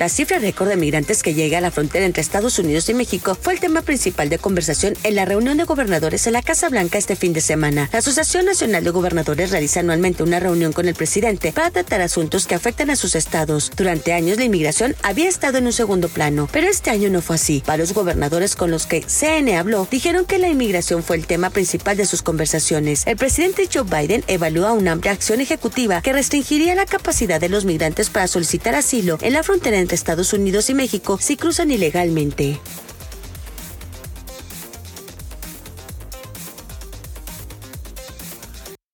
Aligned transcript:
La 0.00 0.08
cifra 0.08 0.38
récord 0.38 0.70
de 0.70 0.78
migrantes 0.78 1.22
que 1.22 1.34
llega 1.34 1.58
a 1.58 1.60
la 1.60 1.70
frontera 1.70 2.06
entre 2.06 2.22
Estados 2.22 2.58
Unidos 2.58 2.88
y 2.88 2.94
México 2.94 3.36
fue 3.38 3.52
el 3.52 3.60
tema 3.60 3.82
principal 3.82 4.30
de 4.30 4.38
conversación 4.38 4.94
en 5.02 5.14
la 5.14 5.26
reunión 5.26 5.58
de 5.58 5.64
gobernadores 5.64 6.26
en 6.26 6.32
la 6.32 6.40
Casa 6.40 6.70
Blanca 6.70 6.96
este 6.96 7.16
fin 7.16 7.34
de 7.34 7.42
semana. 7.42 7.90
La 7.92 7.98
Asociación 7.98 8.46
Nacional 8.46 8.82
de 8.82 8.92
Gobernadores 8.92 9.50
realiza 9.50 9.80
anualmente 9.80 10.22
una 10.22 10.40
reunión 10.40 10.72
con 10.72 10.88
el 10.88 10.94
presidente 10.94 11.52
para 11.52 11.70
tratar 11.70 12.00
asuntos 12.00 12.46
que 12.46 12.54
afectan 12.54 12.88
a 12.88 12.96
sus 12.96 13.14
estados. 13.14 13.70
Durante 13.76 14.14
años 14.14 14.38
la 14.38 14.44
inmigración 14.44 14.96
había 15.02 15.28
estado 15.28 15.58
en 15.58 15.66
un 15.66 15.72
segundo 15.74 16.08
plano, 16.08 16.48
pero 16.50 16.66
este 16.66 16.88
año 16.88 17.10
no 17.10 17.20
fue 17.20 17.36
así. 17.36 17.62
Varios 17.66 17.92
gobernadores 17.92 18.56
con 18.56 18.70
los 18.70 18.86
que 18.86 19.02
CN 19.02 19.54
habló 19.54 19.86
dijeron 19.90 20.24
que 20.24 20.38
la 20.38 20.48
inmigración 20.48 21.02
fue 21.02 21.16
el 21.16 21.26
tema 21.26 21.50
principal 21.50 21.98
de 21.98 22.06
sus 22.06 22.22
conversaciones. 22.22 23.06
El 23.06 23.18
presidente 23.18 23.68
Joe 23.70 23.82
Biden 23.82 24.24
evalúa 24.28 24.72
una 24.72 24.92
amplia 24.92 25.12
acción 25.12 25.42
ejecutiva 25.42 26.00
que 26.00 26.14
restringiría 26.14 26.74
la 26.74 26.86
capacidad 26.86 27.38
de 27.38 27.50
los 27.50 27.66
migrantes 27.66 28.08
para 28.08 28.28
solicitar 28.28 28.74
asilo 28.74 29.18
en 29.20 29.34
la 29.34 29.42
frontera 29.42 29.78
entre 29.78 29.89
Estados 29.94 30.32
Unidos 30.32 30.70
y 30.70 30.74
México 30.74 31.18
si 31.20 31.36
cruzan 31.36 31.70
ilegalmente. 31.70 32.58